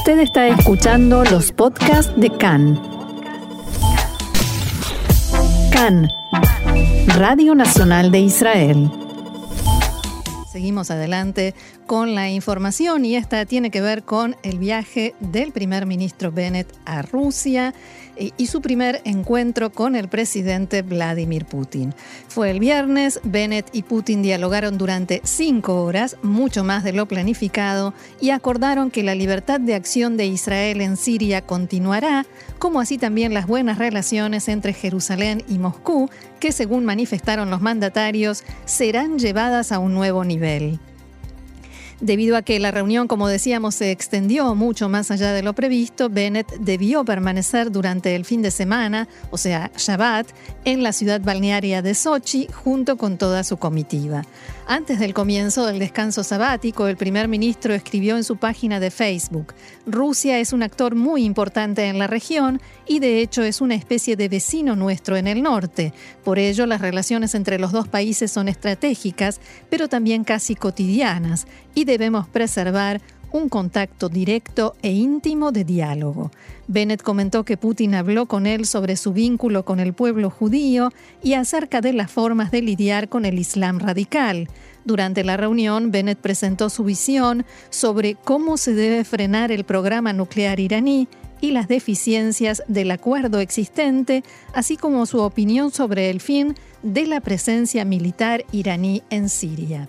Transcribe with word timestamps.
Usted 0.00 0.20
está 0.20 0.48
escuchando 0.48 1.24
los 1.24 1.52
podcasts 1.52 2.10
de 2.16 2.30
CAN. 2.30 2.80
CAN, 5.70 6.08
Radio 7.18 7.54
Nacional 7.54 8.10
de 8.10 8.20
Israel. 8.20 8.90
Seguimos 10.50 10.90
adelante 10.90 11.54
con 11.86 12.14
la 12.14 12.30
información 12.30 13.04
y 13.04 13.14
esta 13.14 13.44
tiene 13.44 13.70
que 13.70 13.82
ver 13.82 14.02
con 14.02 14.36
el 14.42 14.58
viaje 14.58 15.14
del 15.20 15.52
primer 15.52 15.84
ministro 15.84 16.32
Bennett 16.32 16.72
a 16.86 17.02
Rusia 17.02 17.74
y 18.16 18.46
su 18.46 18.60
primer 18.60 19.00
encuentro 19.04 19.70
con 19.70 19.96
el 19.96 20.08
presidente 20.08 20.82
Vladimir 20.82 21.44
Putin. 21.44 21.94
Fue 22.28 22.50
el 22.50 22.60
viernes, 22.60 23.20
Bennett 23.24 23.68
y 23.72 23.82
Putin 23.82 24.22
dialogaron 24.22 24.78
durante 24.78 25.20
cinco 25.24 25.84
horas, 25.84 26.16
mucho 26.22 26.64
más 26.64 26.84
de 26.84 26.92
lo 26.92 27.06
planificado, 27.06 27.94
y 28.20 28.30
acordaron 28.30 28.90
que 28.90 29.02
la 29.02 29.14
libertad 29.14 29.60
de 29.60 29.74
acción 29.74 30.16
de 30.16 30.26
Israel 30.26 30.80
en 30.80 30.96
Siria 30.96 31.40
continuará, 31.42 32.26
como 32.58 32.80
así 32.80 32.98
también 32.98 33.34
las 33.34 33.46
buenas 33.46 33.78
relaciones 33.78 34.48
entre 34.48 34.72
Jerusalén 34.72 35.42
y 35.48 35.58
Moscú, 35.58 36.10
que 36.38 36.52
según 36.52 36.84
manifestaron 36.84 37.50
los 37.50 37.60
mandatarios, 37.60 38.44
serán 38.64 39.18
llevadas 39.18 39.72
a 39.72 39.78
un 39.78 39.94
nuevo 39.94 40.24
nivel. 40.24 40.78
Debido 42.00 42.36
a 42.36 42.42
que 42.42 42.58
la 42.58 42.70
reunión, 42.70 43.08
como 43.08 43.28
decíamos, 43.28 43.74
se 43.74 43.90
extendió 43.90 44.54
mucho 44.54 44.88
más 44.88 45.10
allá 45.10 45.32
de 45.32 45.42
lo 45.42 45.52
previsto, 45.52 46.08
Bennett 46.08 46.50
debió 46.58 47.04
permanecer 47.04 47.70
durante 47.70 48.16
el 48.16 48.24
fin 48.24 48.40
de 48.40 48.50
semana, 48.50 49.06
o 49.30 49.36
sea, 49.36 49.70
Shabbat, 49.76 50.26
en 50.64 50.82
la 50.82 50.92
ciudad 50.92 51.20
balnearia 51.20 51.82
de 51.82 51.94
Sochi 51.94 52.46
junto 52.52 52.96
con 52.96 53.18
toda 53.18 53.44
su 53.44 53.58
comitiva. 53.58 54.22
Antes 54.72 55.00
del 55.00 55.14
comienzo 55.14 55.66
del 55.66 55.80
descanso 55.80 56.22
sabático, 56.22 56.86
el 56.86 56.96
primer 56.96 57.26
ministro 57.26 57.74
escribió 57.74 58.16
en 58.16 58.22
su 58.22 58.36
página 58.36 58.78
de 58.78 58.92
Facebook, 58.92 59.52
Rusia 59.84 60.38
es 60.38 60.52
un 60.52 60.62
actor 60.62 60.94
muy 60.94 61.24
importante 61.24 61.86
en 61.86 61.98
la 61.98 62.06
región 62.06 62.60
y 62.86 63.00
de 63.00 63.20
hecho 63.20 63.42
es 63.42 63.60
una 63.60 63.74
especie 63.74 64.14
de 64.14 64.28
vecino 64.28 64.76
nuestro 64.76 65.16
en 65.16 65.26
el 65.26 65.42
norte. 65.42 65.92
Por 66.22 66.38
ello, 66.38 66.66
las 66.66 66.80
relaciones 66.80 67.34
entre 67.34 67.58
los 67.58 67.72
dos 67.72 67.88
países 67.88 68.30
son 68.30 68.46
estratégicas, 68.46 69.40
pero 69.70 69.88
también 69.88 70.22
casi 70.22 70.54
cotidianas, 70.54 71.48
y 71.74 71.84
debemos 71.84 72.28
preservar 72.28 73.00
un 73.32 73.48
contacto 73.48 74.08
directo 74.08 74.74
e 74.82 74.92
íntimo 74.92 75.52
de 75.52 75.64
diálogo. 75.64 76.30
Bennett 76.68 77.02
comentó 77.02 77.44
que 77.44 77.56
Putin 77.56 77.94
habló 77.94 78.26
con 78.26 78.46
él 78.46 78.66
sobre 78.66 78.96
su 78.96 79.12
vínculo 79.12 79.64
con 79.64 79.80
el 79.80 79.92
pueblo 79.92 80.30
judío 80.30 80.92
y 81.22 81.34
acerca 81.34 81.80
de 81.80 81.92
las 81.92 82.10
formas 82.10 82.50
de 82.50 82.62
lidiar 82.62 83.08
con 83.08 83.24
el 83.24 83.38
Islam 83.38 83.78
radical. 83.78 84.48
Durante 84.84 85.24
la 85.24 85.36
reunión, 85.36 85.90
Bennett 85.90 86.18
presentó 86.18 86.70
su 86.70 86.84
visión 86.84 87.44
sobre 87.68 88.14
cómo 88.14 88.56
se 88.56 88.74
debe 88.74 89.04
frenar 89.04 89.52
el 89.52 89.64
programa 89.64 90.12
nuclear 90.12 90.60
iraní 90.60 91.08
y 91.40 91.52
las 91.52 91.68
deficiencias 91.68 92.62
del 92.68 92.90
acuerdo 92.90 93.40
existente, 93.40 94.22
así 94.54 94.76
como 94.76 95.06
su 95.06 95.20
opinión 95.20 95.70
sobre 95.70 96.10
el 96.10 96.20
fin 96.20 96.54
de 96.82 97.06
la 97.06 97.20
presencia 97.20 97.84
militar 97.84 98.44
iraní 98.52 99.02
en 99.10 99.28
Siria. 99.28 99.88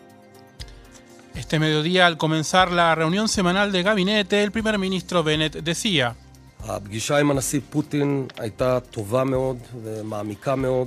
Este 1.36 1.60
mediodía, 1.60 2.08
al 2.08 2.18
comenzar 2.18 2.72
la 2.72 2.94
reunión 2.94 3.30
semanal 3.30 3.72
de 3.72 3.84
gabinete, 3.84 4.44
el 4.44 4.52
primer 4.52 4.78
ministro 4.78 5.24
Bennett 5.24 5.64
decía, 5.64 6.16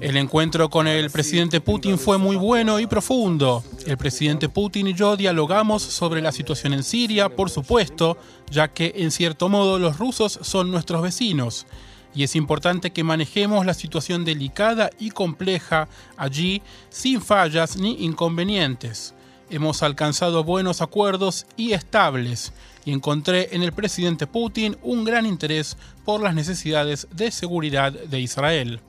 el 0.00 0.16
encuentro 0.16 0.70
con 0.70 0.86
el 0.86 1.10
presidente 1.10 1.60
Putin 1.60 1.98
fue 1.98 2.18
muy 2.18 2.36
bueno 2.36 2.78
y 2.78 2.86
profundo. 2.86 3.64
El 3.86 3.96
presidente 3.96 4.48
Putin 4.48 4.88
y 4.88 4.94
yo 4.94 5.16
dialogamos 5.16 5.82
sobre 5.82 6.22
la 6.22 6.30
situación 6.30 6.74
en 6.74 6.84
Siria, 6.84 7.28
por 7.28 7.50
supuesto, 7.50 8.18
ya 8.50 8.68
que 8.68 8.92
en 8.96 9.10
cierto 9.10 9.48
modo 9.48 9.78
los 9.78 9.98
rusos 9.98 10.38
son 10.42 10.70
nuestros 10.70 11.02
vecinos. 11.02 11.66
Y 12.14 12.22
es 12.22 12.36
importante 12.36 12.92
que 12.92 13.02
manejemos 13.02 13.66
la 13.66 13.74
situación 13.74 14.24
delicada 14.24 14.90
y 15.00 15.10
compleja 15.10 15.88
allí 16.16 16.62
sin 16.90 17.20
fallas 17.20 17.76
ni 17.76 18.04
inconvenientes 18.04 19.14
hemos 19.50 19.82
alcanzado 19.82 20.44
buenos 20.44 20.80
acuerdos 20.80 21.46
y 21.56 21.72
estables 21.72 22.52
y 22.84 22.92
encontré 22.92 23.54
en 23.54 23.62
el 23.62 23.72
presidente 23.72 24.26
Putin 24.26 24.76
un 24.82 25.04
gran 25.04 25.26
interés 25.26 25.76
por 26.04 26.20
las 26.20 26.34
necesidades 26.34 27.08
de 27.12 27.30
seguridad 27.30 27.92
de 27.92 28.20
Israel. 28.20 28.80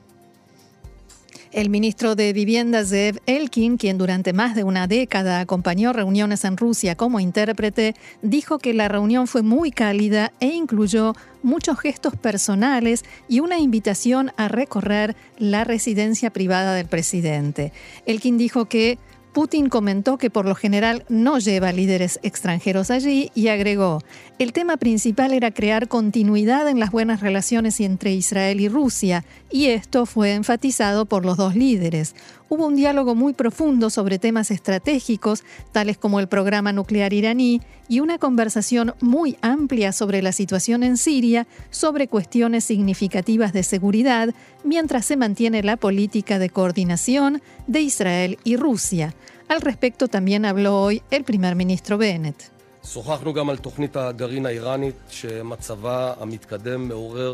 El 1.52 1.70
ministro 1.70 2.16
de 2.16 2.34
Vivienda 2.34 2.84
Zev 2.84 3.20
Elkin, 3.24 3.78
quien 3.78 3.96
durante 3.96 4.34
más 4.34 4.54
de 4.54 4.62
una 4.62 4.86
década 4.86 5.40
acompañó 5.40 5.94
reuniones 5.94 6.44
en 6.44 6.58
Rusia 6.58 6.96
como 6.96 7.18
intérprete, 7.18 7.94
dijo 8.20 8.58
que 8.58 8.74
la 8.74 8.88
reunión 8.88 9.26
fue 9.26 9.40
muy 9.40 9.70
cálida 9.70 10.32
e 10.40 10.48
incluyó 10.48 11.14
muchos 11.42 11.78
gestos 11.78 12.14
personales 12.14 13.06
y 13.26 13.40
una 13.40 13.58
invitación 13.58 14.32
a 14.36 14.48
recorrer 14.48 15.16
la 15.38 15.64
residencia 15.64 16.30
privada 16.30 16.74
del 16.74 16.88
presidente. 16.88 17.72
Elkin 18.04 18.36
dijo 18.36 18.66
que 18.66 18.98
Putin 19.36 19.68
comentó 19.68 20.16
que 20.16 20.30
por 20.30 20.46
lo 20.46 20.54
general 20.54 21.04
no 21.10 21.38
lleva 21.38 21.70
líderes 21.70 22.18
extranjeros 22.22 22.90
allí 22.90 23.30
y 23.34 23.48
agregó, 23.48 24.00
el 24.38 24.54
tema 24.54 24.78
principal 24.78 25.34
era 25.34 25.50
crear 25.50 25.88
continuidad 25.88 26.66
en 26.70 26.80
las 26.80 26.90
buenas 26.90 27.20
relaciones 27.20 27.78
entre 27.80 28.14
Israel 28.14 28.62
y 28.62 28.70
Rusia, 28.70 29.26
y 29.50 29.66
esto 29.66 30.06
fue 30.06 30.32
enfatizado 30.32 31.04
por 31.04 31.26
los 31.26 31.36
dos 31.36 31.54
líderes. 31.54 32.14
Hubo 32.48 32.66
un 32.66 32.76
diálogo 32.76 33.16
muy 33.16 33.32
profundo 33.32 33.90
sobre 33.90 34.20
temas 34.20 34.52
estratégicos, 34.52 35.42
tales 35.72 35.98
como 35.98 36.20
el 36.20 36.28
programa 36.28 36.72
nuclear 36.72 37.12
iraní, 37.12 37.60
y 37.88 38.00
una 38.00 38.18
conversación 38.18 38.94
muy 39.00 39.36
amplia 39.42 39.92
sobre 39.92 40.22
la 40.22 40.30
situación 40.30 40.84
en 40.84 40.96
Siria, 40.96 41.48
sobre 41.70 42.06
cuestiones 42.06 42.64
significativas 42.64 43.52
de 43.52 43.64
seguridad, 43.64 44.32
mientras 44.62 45.06
se 45.06 45.16
mantiene 45.16 45.62
la 45.64 45.76
política 45.76 46.38
de 46.38 46.50
coordinación 46.50 47.42
de 47.66 47.80
Israel 47.80 48.38
y 48.44 48.56
Rusia. 48.56 49.14
Al 49.48 49.60
respecto 49.60 50.06
también 50.06 50.44
habló 50.44 50.80
hoy 50.80 51.02
el 51.10 51.24
primer 51.24 51.56
ministro 51.56 51.98
Bennett. 51.98 52.55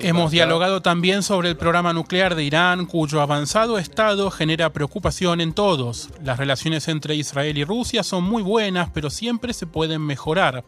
Hemos 0.01 0.31
dialogado 0.31 0.81
también 0.81 1.23
sobre 1.23 1.51
el 1.51 1.57
programa 1.57 1.93
nuclear 1.93 2.35
de 2.35 2.43
Irán, 2.43 2.87
cuyo 2.87 3.21
avanzado 3.21 3.79
estado 3.79 4.31
genera 4.31 4.73
preocupación 4.73 5.43
en 5.43 5.53
todos. 5.53 6.09
Las 6.25 6.39
relaciones 6.39 6.89
entre 6.89 7.17
Israel 7.17 7.59
y 7.59 7.65
Rusia 7.65 8.03
son 8.03 8.25
muy 8.25 8.43
buenas, 8.43 8.89
pero 8.95 9.11
siempre 9.11 9.53
se 9.53 9.67
pueden 9.67 10.01
mejorar. 10.01 10.65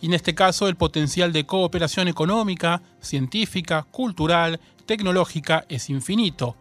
Y 0.00 0.06
en 0.06 0.14
este 0.14 0.34
caso 0.34 0.68
el 0.68 0.76
potencial 0.76 1.32
de 1.32 1.44
cooperación 1.44 2.06
económica, 2.06 2.82
científica, 3.00 3.84
cultural, 3.90 4.60
tecnológica 4.86 5.64
es 5.68 5.90
infinito 5.90 6.56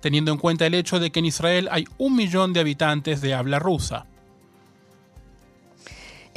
teniendo 0.00 0.30
en 0.30 0.38
cuenta 0.38 0.64
el 0.64 0.74
hecho 0.74 1.00
de 1.00 1.10
que 1.10 1.18
en 1.18 1.26
Israel 1.26 1.68
hay 1.72 1.84
un 1.98 2.14
millón 2.14 2.52
de 2.52 2.60
habitantes 2.60 3.20
de 3.20 3.34
habla 3.34 3.58
rusa. 3.58 4.06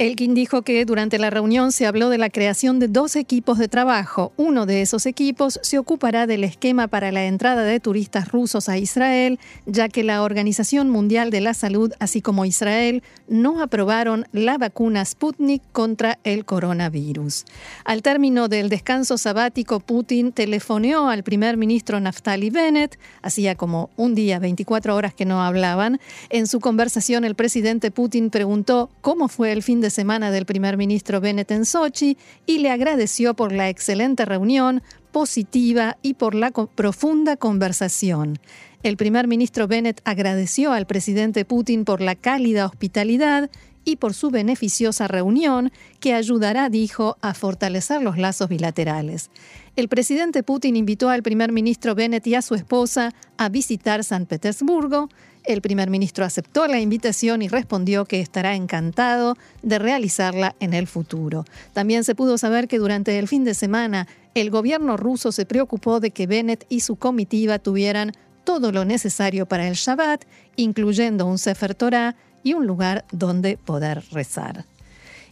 Elkin 0.02 0.34
dijo 0.34 0.62
que 0.62 0.84
durante 0.84 1.16
la 1.20 1.30
reunión 1.30 1.70
se 1.70 1.86
habló 1.86 2.08
de 2.08 2.18
la 2.18 2.28
creación 2.28 2.80
de 2.80 2.88
dos 2.88 3.14
equipos 3.14 3.56
de 3.58 3.68
trabajo. 3.68 4.32
Uno 4.36 4.66
de 4.66 4.82
esos 4.82 5.06
equipos 5.06 5.60
se 5.62 5.78
ocupará 5.78 6.26
del 6.26 6.42
esquema 6.42 6.88
para 6.88 7.12
la 7.12 7.24
entrada 7.26 7.62
de 7.62 7.78
turistas 7.78 8.32
rusos 8.32 8.68
a 8.68 8.78
Israel, 8.78 9.38
ya 9.64 9.88
que 9.88 10.02
la 10.02 10.24
Organización 10.24 10.90
Mundial 10.90 11.30
de 11.30 11.40
la 11.40 11.54
Salud, 11.54 11.92
así 12.00 12.20
como 12.20 12.44
Israel, 12.44 13.04
no 13.28 13.62
aprobaron 13.62 14.26
la 14.32 14.58
vacuna 14.58 15.04
Sputnik 15.04 15.62
contra 15.70 16.18
el 16.24 16.44
coronavirus. 16.46 17.44
Al 17.84 18.02
término 18.02 18.48
del 18.48 18.70
descanso 18.70 19.18
sabático, 19.18 19.78
Putin 19.78 20.32
telefoneó 20.32 21.10
al 21.10 21.22
primer 21.22 21.56
ministro 21.56 22.00
Naftali 22.00 22.50
Bennett, 22.50 22.98
hacía 23.22 23.54
como 23.54 23.88
un 23.96 24.16
día, 24.16 24.40
24 24.40 24.96
horas 24.96 25.14
que 25.14 25.26
no 25.26 25.44
hablaban. 25.44 26.00
En 26.28 26.48
su 26.48 26.58
conversación, 26.58 27.22
el 27.22 27.36
presidente 27.36 27.92
Putin 27.92 28.30
preguntó 28.30 28.90
cómo 29.00 29.28
fue 29.28 29.52
el 29.52 29.62
fin 29.62 29.80
de 29.80 29.91
semana 29.92 30.32
del 30.32 30.44
primer 30.44 30.76
ministro 30.76 31.20
Bennett 31.20 31.52
en 31.52 31.64
Sochi 31.64 32.18
y 32.46 32.58
le 32.58 32.70
agradeció 32.70 33.34
por 33.34 33.52
la 33.52 33.68
excelente 33.68 34.24
reunión, 34.24 34.82
positiva 35.12 35.98
y 36.02 36.14
por 36.14 36.34
la 36.34 36.50
profunda 36.50 37.36
conversación. 37.36 38.40
El 38.82 38.96
primer 38.96 39.28
ministro 39.28 39.68
Bennett 39.68 40.00
agradeció 40.04 40.72
al 40.72 40.86
presidente 40.86 41.44
Putin 41.44 41.84
por 41.84 42.00
la 42.00 42.16
cálida 42.16 42.66
hospitalidad 42.66 43.48
y 43.84 43.96
por 43.96 44.14
su 44.14 44.30
beneficiosa 44.30 45.08
reunión 45.08 45.72
que 46.00 46.14
ayudará, 46.14 46.68
dijo, 46.68 47.16
a 47.20 47.34
fortalecer 47.34 48.02
los 48.02 48.18
lazos 48.18 48.48
bilaterales. 48.48 49.30
El 49.76 49.88
presidente 49.88 50.42
Putin 50.42 50.76
invitó 50.76 51.08
al 51.08 51.22
primer 51.22 51.52
ministro 51.52 51.94
Bennett 51.94 52.26
y 52.26 52.34
a 52.34 52.42
su 52.42 52.54
esposa 52.54 53.12
a 53.38 53.48
visitar 53.48 54.04
San 54.04 54.26
Petersburgo, 54.26 55.08
el 55.44 55.60
primer 55.60 55.90
ministro 55.90 56.24
aceptó 56.24 56.68
la 56.68 56.78
invitación 56.78 57.42
y 57.42 57.48
respondió 57.48 58.04
que 58.04 58.20
estará 58.20 58.54
encantado 58.54 59.36
de 59.62 59.80
realizarla 59.80 60.54
en 60.60 60.72
el 60.72 60.86
futuro. 60.86 61.44
También 61.72 62.04
se 62.04 62.14
pudo 62.14 62.38
saber 62.38 62.68
que 62.68 62.78
durante 62.78 63.18
el 63.18 63.26
fin 63.26 63.42
de 63.42 63.54
semana 63.54 64.06
el 64.34 64.50
gobierno 64.50 64.96
ruso 64.96 65.32
se 65.32 65.44
preocupó 65.44 65.98
de 65.98 66.12
que 66.12 66.28
Bennett 66.28 66.64
y 66.68 66.80
su 66.80 66.94
comitiva 66.94 67.58
tuvieran 67.58 68.12
todo 68.44 68.70
lo 68.70 68.84
necesario 68.84 69.46
para 69.46 69.66
el 69.66 69.74
Shabbat, 69.74 70.24
incluyendo 70.56 71.26
un 71.26 71.38
Sefer 71.38 71.74
Torah 71.74 72.14
y 72.42 72.54
un 72.54 72.66
lugar 72.66 73.04
donde 73.12 73.56
poder 73.56 74.02
rezar. 74.12 74.64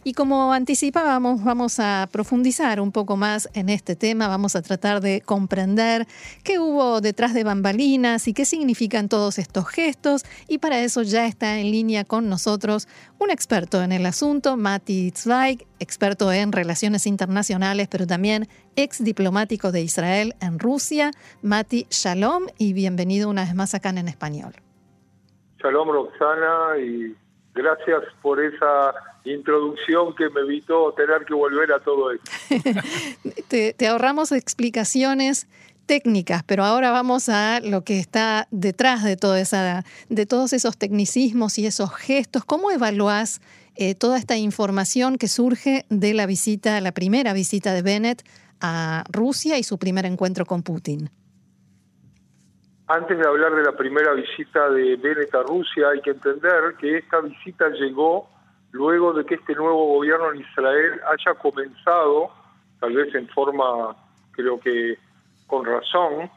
Y 0.03 0.13
como 0.13 0.51
anticipábamos, 0.51 1.43
vamos 1.43 1.79
a 1.79 2.09
profundizar 2.11 2.81
un 2.81 2.91
poco 2.91 3.17
más 3.17 3.47
en 3.53 3.69
este 3.69 3.95
tema, 3.95 4.27
vamos 4.27 4.55
a 4.55 4.63
tratar 4.63 4.99
de 4.99 5.21
comprender 5.21 6.07
qué 6.43 6.57
hubo 6.57 7.01
detrás 7.01 7.35
de 7.35 7.43
bambalinas 7.43 8.27
y 8.27 8.33
qué 8.33 8.45
significan 8.45 9.09
todos 9.09 9.37
estos 9.37 9.67
gestos. 9.67 10.23
Y 10.47 10.57
para 10.57 10.79
eso 10.79 11.03
ya 11.03 11.27
está 11.27 11.59
en 11.59 11.69
línea 11.69 12.03
con 12.03 12.29
nosotros 12.29 12.87
un 13.19 13.29
experto 13.29 13.83
en 13.83 13.91
el 13.91 14.07
asunto, 14.07 14.57
Mati 14.57 15.11
Zweig, 15.15 15.67
experto 15.77 16.31
en 16.31 16.51
relaciones 16.51 17.05
internacionales, 17.05 17.87
pero 17.87 18.07
también 18.07 18.47
ex 18.75 19.03
diplomático 19.03 19.71
de 19.71 19.83
Israel 19.83 20.35
en 20.41 20.57
Rusia. 20.57 21.11
Mati, 21.43 21.85
shalom 21.91 22.45
y 22.57 22.73
bienvenido 22.73 23.29
una 23.29 23.43
vez 23.43 23.53
más 23.53 23.75
acá 23.75 23.89
en 23.89 24.07
Español. 24.07 24.70
Shalom 25.61 25.89
Roxana 25.89 26.77
y 26.79 27.15
gracias 27.53 28.03
por 28.21 28.43
esa 28.43 28.93
introducción 29.25 30.15
que 30.15 30.29
me 30.29 30.41
evitó 30.41 30.93
tener 30.93 31.25
que 31.25 31.33
volver 31.33 31.71
a 31.71 31.79
todo 31.79 32.11
esto. 32.11 32.31
te, 33.47 33.87
ahorramos 33.87 34.31
explicaciones 34.31 35.47
técnicas, 35.85 36.43
pero 36.43 36.63
ahora 36.63 36.91
vamos 36.91 37.29
a 37.29 37.59
lo 37.59 37.83
que 37.83 37.99
está 37.99 38.47
detrás 38.51 39.03
de, 39.03 39.17
toda 39.17 39.39
esa, 39.39 39.83
de 40.09 40.25
todos 40.25 40.53
esos 40.53 40.77
tecnicismos 40.77 41.59
y 41.59 41.65
esos 41.65 41.93
gestos. 41.93 42.45
¿Cómo 42.45 42.71
evaluás 42.71 43.41
eh, 43.75 43.95
toda 43.95 44.17
esta 44.17 44.37
información 44.37 45.17
que 45.17 45.27
surge 45.27 45.85
de 45.89 46.13
la 46.13 46.25
visita, 46.25 46.79
la 46.81 46.91
primera 46.91 47.33
visita 47.33 47.73
de 47.73 47.81
Bennett 47.81 48.23
a 48.61 49.03
Rusia 49.09 49.57
y 49.57 49.63
su 49.63 49.77
primer 49.77 50.05
encuentro 50.05 50.45
con 50.45 50.63
Putin? 50.63 51.09
Antes 52.93 53.17
de 53.17 53.25
hablar 53.25 53.55
de 53.55 53.63
la 53.63 53.71
primera 53.71 54.11
visita 54.11 54.69
de 54.69 54.97
Bennett 54.97 55.33
a 55.33 55.43
Rusia, 55.43 55.91
hay 55.93 56.01
que 56.01 56.09
entender 56.09 56.75
que 56.77 56.97
esta 56.97 57.21
visita 57.21 57.69
llegó 57.69 58.27
luego 58.71 59.13
de 59.13 59.23
que 59.23 59.35
este 59.35 59.55
nuevo 59.55 59.95
gobierno 59.95 60.33
en 60.33 60.41
Israel 60.41 60.99
haya 61.07 61.39
comenzado, 61.39 62.31
tal 62.81 62.91
vez 62.91 63.15
en 63.15 63.29
forma, 63.29 63.95
creo 64.31 64.59
que 64.59 64.97
con 65.47 65.63
razón, 65.63 66.29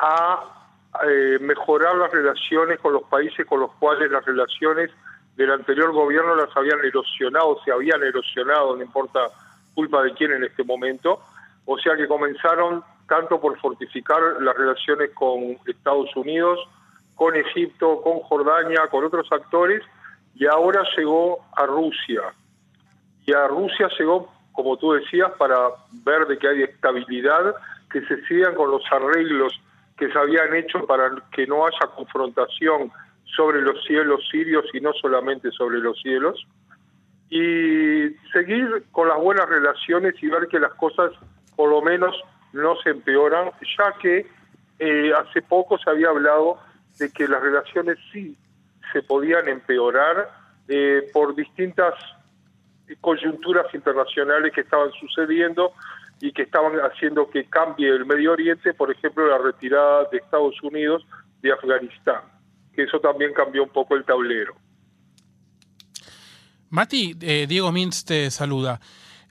a 0.00 0.72
eh, 1.06 1.38
mejorar 1.40 1.94
las 1.94 2.10
relaciones 2.10 2.80
con 2.80 2.92
los 2.92 3.04
países 3.04 3.46
con 3.46 3.60
los 3.60 3.72
cuales 3.74 4.10
las 4.10 4.24
relaciones 4.24 4.90
del 5.36 5.52
anterior 5.52 5.92
gobierno 5.92 6.34
las 6.34 6.50
habían 6.56 6.80
erosionado, 6.84 7.62
se 7.64 7.70
habían 7.70 8.02
erosionado, 8.02 8.74
no 8.74 8.82
importa 8.82 9.20
culpa 9.76 10.02
de 10.02 10.12
quién 10.14 10.32
en 10.32 10.42
este 10.42 10.64
momento, 10.64 11.20
o 11.66 11.78
sea 11.78 11.94
que 11.94 12.08
comenzaron 12.08 12.82
tanto 13.10 13.40
por 13.40 13.58
fortificar 13.58 14.22
las 14.40 14.56
relaciones 14.56 15.10
con 15.14 15.58
Estados 15.66 16.14
Unidos, 16.14 16.60
con 17.16 17.34
Egipto, 17.34 18.00
con 18.02 18.20
Jordania, 18.20 18.86
con 18.88 19.04
otros 19.04 19.26
actores, 19.32 19.82
y 20.36 20.46
ahora 20.46 20.84
llegó 20.96 21.44
a 21.56 21.66
Rusia. 21.66 22.22
Y 23.26 23.32
a 23.34 23.48
Rusia 23.48 23.88
llegó, 23.98 24.32
como 24.52 24.76
tú 24.76 24.92
decías, 24.92 25.32
para 25.38 25.56
ver 26.04 26.28
de 26.28 26.38
que 26.38 26.48
hay 26.48 26.62
estabilidad, 26.62 27.56
que 27.90 28.00
se 28.02 28.24
sigan 28.26 28.54
con 28.54 28.70
los 28.70 28.82
arreglos 28.92 29.60
que 29.98 30.10
se 30.10 30.18
habían 30.18 30.54
hecho 30.54 30.86
para 30.86 31.10
que 31.32 31.46
no 31.48 31.66
haya 31.66 31.86
confrontación 31.94 32.92
sobre 33.36 33.60
los 33.60 33.84
cielos 33.84 34.20
sirios 34.30 34.64
y 34.72 34.80
no 34.80 34.92
solamente 34.94 35.50
sobre 35.50 35.78
los 35.78 36.00
cielos, 36.00 36.46
y 37.28 38.08
seguir 38.32 38.84
con 38.92 39.08
las 39.08 39.18
buenas 39.18 39.48
relaciones 39.48 40.14
y 40.22 40.28
ver 40.28 40.46
que 40.46 40.60
las 40.60 40.72
cosas 40.74 41.10
por 41.56 41.68
lo 41.68 41.82
menos 41.82 42.16
no 42.52 42.76
se 42.82 42.90
empeoran, 42.90 43.50
ya 43.78 43.92
que 44.00 44.26
eh, 44.78 45.12
hace 45.14 45.42
poco 45.42 45.78
se 45.78 45.90
había 45.90 46.08
hablado 46.08 46.58
de 46.98 47.10
que 47.12 47.28
las 47.28 47.42
relaciones 47.42 47.98
sí 48.12 48.36
se 48.92 49.02
podían 49.02 49.48
empeorar 49.48 50.30
eh, 50.68 51.08
por 51.12 51.34
distintas 51.34 51.94
coyunturas 53.00 53.72
internacionales 53.74 54.52
que 54.52 54.62
estaban 54.62 54.90
sucediendo 54.92 55.72
y 56.20 56.32
que 56.32 56.42
estaban 56.42 56.72
haciendo 56.80 57.30
que 57.30 57.44
cambie 57.44 57.88
el 57.88 58.04
Medio 58.04 58.32
Oriente, 58.32 58.74
por 58.74 58.90
ejemplo, 58.90 59.26
la 59.26 59.38
retirada 59.38 60.04
de 60.10 60.18
Estados 60.18 60.54
Unidos 60.62 61.06
de 61.40 61.52
Afganistán, 61.52 62.22
que 62.74 62.82
eso 62.82 63.00
también 63.00 63.32
cambió 63.32 63.62
un 63.62 63.70
poco 63.70 63.96
el 63.96 64.04
tablero. 64.04 64.54
Mati, 66.68 67.16
eh, 67.20 67.46
Diego 67.48 67.72
Mintz 67.72 68.04
te 68.04 68.30
saluda. 68.30 68.80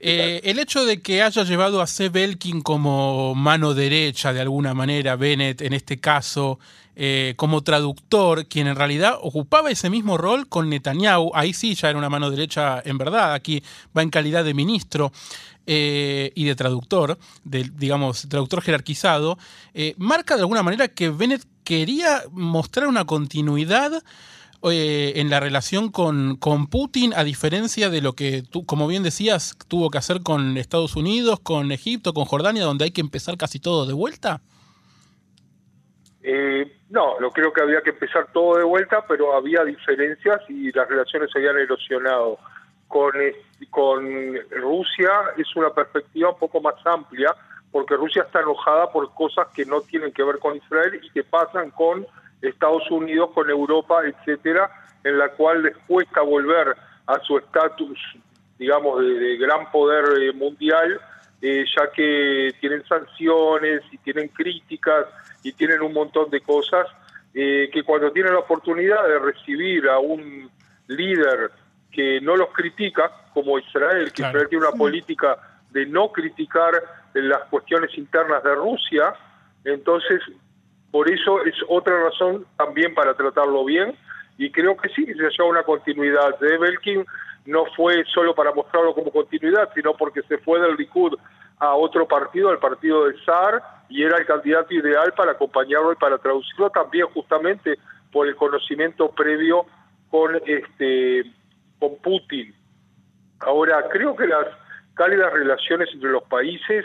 Eh, 0.02 0.40
el 0.44 0.58
hecho 0.58 0.86
de 0.86 1.02
que 1.02 1.22
haya 1.22 1.44
llevado 1.44 1.82
a 1.82 1.86
Seb 1.86 2.16
Elkin 2.16 2.62
como 2.62 3.34
mano 3.34 3.74
derecha, 3.74 4.32
de 4.32 4.40
alguna 4.40 4.72
manera, 4.72 5.14
Bennett 5.16 5.60
en 5.60 5.74
este 5.74 6.00
caso, 6.00 6.58
eh, 6.96 7.34
como 7.36 7.62
traductor, 7.62 8.46
quien 8.46 8.66
en 8.66 8.76
realidad 8.76 9.18
ocupaba 9.20 9.70
ese 9.70 9.90
mismo 9.90 10.16
rol 10.16 10.48
con 10.48 10.70
Netanyahu, 10.70 11.32
ahí 11.34 11.52
sí 11.52 11.74
ya 11.74 11.90
era 11.90 11.98
una 11.98 12.08
mano 12.08 12.30
derecha 12.30 12.80
en 12.82 12.96
verdad, 12.96 13.34
aquí 13.34 13.62
va 13.96 14.02
en 14.02 14.10
calidad 14.10 14.42
de 14.42 14.54
ministro. 14.54 15.12
Eh, 15.72 16.32
y 16.34 16.46
de 16.46 16.56
traductor, 16.56 17.16
digamos, 17.44 18.26
traductor 18.28 18.60
jerarquizado, 18.60 19.38
marca 19.98 20.34
de 20.34 20.40
alguna 20.40 20.64
manera 20.64 20.88
que 20.88 21.10
Bennett 21.10 21.44
quería 21.62 22.24
mostrar 22.32 22.88
una 22.88 23.04
continuidad 23.04 24.02
eh, 24.62 25.14
en 25.16 25.30
la 25.30 25.40
relación 25.40 25.90
con, 25.90 26.36
con, 26.36 26.66
Putin, 26.66 27.14
a 27.16 27.24
diferencia 27.24 27.88
de 27.88 28.02
lo 28.02 28.12
que 28.12 28.42
tú, 28.42 28.66
como 28.66 28.86
bien 28.86 29.02
decías, 29.02 29.56
tuvo 29.68 29.90
que 29.90 29.96
hacer 29.96 30.22
con 30.22 30.58
Estados 30.58 30.96
Unidos, 30.96 31.40
con 31.40 31.72
Egipto, 31.72 32.12
con 32.12 32.26
Jordania, 32.26 32.64
donde 32.64 32.84
hay 32.84 32.90
que 32.90 33.00
empezar 33.00 33.38
casi 33.38 33.58
todo 33.58 33.86
de 33.86 33.94
vuelta? 33.94 34.42
Eh, 36.22 36.76
no, 36.90 37.18
no 37.20 37.30
creo 37.30 37.52
que 37.54 37.62
había 37.62 37.80
que 37.80 37.90
empezar 37.90 38.30
todo 38.32 38.58
de 38.58 38.64
vuelta, 38.64 39.02
pero 39.08 39.34
había 39.34 39.64
diferencias 39.64 40.42
y 40.50 40.70
las 40.72 40.86
relaciones 40.88 41.30
se 41.32 41.38
habían 41.38 41.58
erosionado. 41.58 42.38
Con, 42.86 43.12
con 43.70 44.36
Rusia 44.50 45.10
es 45.38 45.56
una 45.56 45.70
perspectiva 45.70 46.30
un 46.30 46.38
poco 46.38 46.60
más 46.60 46.74
amplia, 46.84 47.34
porque 47.72 47.94
Rusia 47.94 48.24
está 48.24 48.40
enojada 48.40 48.92
por 48.92 49.14
cosas 49.14 49.46
que 49.54 49.64
no 49.64 49.80
tienen 49.80 50.12
que 50.12 50.24
ver 50.24 50.38
con 50.38 50.56
Israel 50.56 51.00
y 51.02 51.08
que 51.10 51.22
pasan 51.22 51.70
con 51.70 52.06
Estados 52.42 52.90
Unidos 52.90 53.30
con 53.34 53.48
Europa, 53.50 54.02
etcétera, 54.04 54.70
en 55.04 55.18
la 55.18 55.30
cual 55.30 55.62
les 55.62 55.76
cuesta 55.86 56.22
volver 56.22 56.76
a 57.06 57.18
su 57.20 57.38
estatus, 57.38 57.98
digamos, 58.58 59.00
de, 59.00 59.36
gran 59.36 59.70
poder 59.70 60.22
eh, 60.22 60.32
mundial, 60.32 61.00
eh, 61.42 61.64
ya 61.76 61.90
que 61.90 62.54
tienen 62.60 62.84
sanciones 62.86 63.82
y 63.90 63.98
tienen 63.98 64.28
críticas 64.28 65.06
y 65.42 65.52
tienen 65.52 65.80
un 65.80 65.92
montón 65.92 66.30
de 66.30 66.40
cosas 66.42 66.86
eh, 67.32 67.70
que 67.72 67.82
cuando 67.82 68.12
tienen 68.12 68.34
la 68.34 68.40
oportunidad 68.40 69.06
de 69.08 69.18
recibir 69.18 69.88
a 69.88 69.98
un 69.98 70.50
líder 70.88 71.50
que 71.90 72.20
no 72.20 72.36
los 72.36 72.50
critica, 72.50 73.10
como 73.32 73.58
Israel, 73.58 74.12
que 74.12 74.22
Israel 74.22 74.46
tiene 74.48 74.66
una 74.66 74.76
política 74.76 75.38
de 75.70 75.86
no 75.86 76.12
criticar 76.12 76.74
las 77.14 77.42
cuestiones 77.48 77.96
internas 77.96 78.42
de 78.42 78.54
Rusia, 78.54 79.14
entonces 79.64 80.20
por 80.90 81.10
eso 81.10 81.44
es 81.44 81.54
otra 81.68 82.04
razón 82.04 82.46
también 82.56 82.94
para 82.94 83.14
tratarlo 83.14 83.64
bien 83.64 83.96
y 84.38 84.50
creo 84.50 84.76
que 84.76 84.88
sí, 84.88 85.04
se 85.04 85.26
haya 85.26 85.44
una 85.44 85.62
continuidad. 85.62 86.38
De 86.38 86.56
Belkin 86.56 87.04
no 87.46 87.66
fue 87.76 88.04
solo 88.06 88.34
para 88.34 88.52
mostrarlo 88.52 88.94
como 88.94 89.10
continuidad, 89.10 89.68
sino 89.74 89.94
porque 89.94 90.22
se 90.22 90.38
fue 90.38 90.60
del 90.60 90.76
Likud 90.76 91.14
a 91.58 91.74
otro 91.74 92.08
partido, 92.08 92.48
al 92.48 92.58
partido 92.58 93.06
de 93.06 93.22
SAR, 93.24 93.62
y 93.90 94.02
era 94.02 94.16
el 94.16 94.24
candidato 94.24 94.72
ideal 94.72 95.12
para 95.14 95.32
acompañarlo 95.32 95.92
y 95.92 95.96
para 95.96 96.16
traducirlo 96.16 96.70
también 96.70 97.06
justamente 97.08 97.78
por 98.10 98.26
el 98.26 98.34
conocimiento 98.34 99.10
previo 99.10 99.66
con 100.10 100.36
este 100.46 101.24
con 101.78 101.96
Putin. 101.98 102.54
Ahora, 103.40 103.88
creo 103.90 104.16
que 104.16 104.26
las 104.26 104.46
cálidas 104.94 105.32
relaciones 105.32 105.88
entre 105.92 106.10
los 106.10 106.22
países 106.24 106.84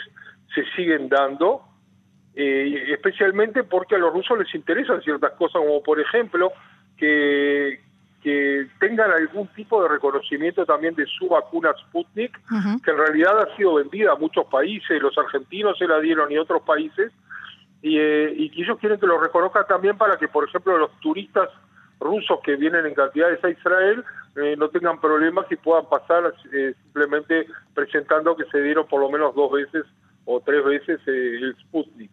se 0.54 0.64
siguen 0.76 1.10
dando, 1.10 1.62
eh, 2.36 2.92
especialmente 2.92 3.64
porque 3.64 3.96
a 3.96 3.98
los 3.98 4.14
rusos 4.14 4.38
les 4.38 4.54
interesan 4.54 5.02
ciertas 5.02 5.32
cosas, 5.34 5.62
como 5.62 5.82
por 5.82 6.00
ejemplo 6.02 6.52
que, 6.98 7.80
que 8.22 8.68
tengan 8.80 9.10
algún 9.12 9.48
tipo 9.50 9.82
de 9.82 9.88
reconocimiento 9.88 10.66
también 10.66 10.96
de 10.96 11.06
su 11.06 11.30
vacuna 11.30 11.74
Sputnik, 11.80 12.38
que 12.84 12.92
en 12.92 12.98
realidad 12.98 13.40
ha 13.40 13.56
sido 13.56 13.76
vendida 13.76 14.12
a 14.12 14.16
muchos 14.16 14.46
países, 14.48 15.02
los 15.02 15.18
argentinos 15.18 15.78
se 15.78 15.88
la 15.88 16.00
dieron 16.00 16.30
y 16.30 16.38
otros 16.38 16.62
países, 16.64 17.14
y, 17.82 17.98
eh, 18.00 18.34
y 18.36 18.50
que 18.50 18.64
ellos 18.64 18.80
quieren 18.80 19.00
que 19.00 19.08
lo 19.08 19.18
reconozcan 19.18 19.66
también 19.68 19.98
para 19.98 20.18
que, 20.18 20.28
por 20.28 20.44
ejemplo, 20.44 20.78
los 20.78 20.92
turistas 21.00 21.50
rusos 22.02 22.40
que 22.44 22.58
vienen 22.58 22.86
en 22.86 22.96
cantidades 22.96 23.42
a 23.46 23.50
Israel 23.50 24.04
eh, 24.36 24.56
no 24.58 24.68
tengan 24.68 25.00
problemas 25.00 25.46
y 25.50 25.56
puedan 25.56 25.88
pasar 25.88 26.34
simplemente 26.52 27.48
presentando 27.74 28.36
que 28.36 28.44
se 28.46 28.62
dieron 28.62 28.86
por 28.88 29.00
lo 29.00 29.10
menos 29.10 29.34
dos 29.34 29.54
veces 29.54 29.86
o 30.26 30.42
tres 30.42 30.64
veces 30.64 31.00
eh, 31.08 31.38
el 31.42 31.56
Sputnik. 31.62 32.12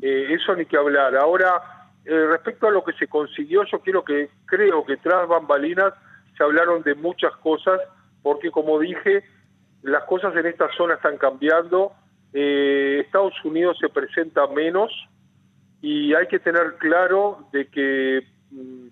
Eh, 0.00 0.34
eso 0.34 0.54
ni 0.56 0.66
que 0.66 0.76
hablar. 0.76 1.16
Ahora, 1.16 1.90
eh, 2.04 2.26
respecto 2.26 2.66
a 2.66 2.70
lo 2.70 2.84
que 2.84 2.92
se 2.94 3.06
consiguió, 3.06 3.64
yo 3.64 3.80
quiero 3.80 4.04
que 4.04 4.30
creo 4.46 4.84
que 4.84 4.96
tras 4.96 5.28
bambalinas 5.28 5.94
se 6.36 6.42
hablaron 6.42 6.82
de 6.82 6.94
muchas 6.94 7.34
cosas, 7.36 7.80
porque 8.22 8.50
como 8.50 8.78
dije, 8.78 9.24
las 9.82 10.04
cosas 10.04 10.34
en 10.36 10.46
esta 10.46 10.68
zona 10.76 10.94
están 10.94 11.16
cambiando. 11.16 11.92
Estados 12.32 13.34
Unidos 13.44 13.76
se 13.78 13.90
presenta 13.90 14.46
menos 14.46 14.90
y 15.82 16.14
hay 16.14 16.26
que 16.28 16.38
tener 16.38 16.76
claro 16.78 17.46
de 17.52 17.66
que 17.66 18.26
mm, 18.50 18.86